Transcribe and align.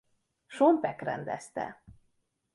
Sean 0.47 0.79
Pack 0.81 1.01
rendezte. 1.03 1.69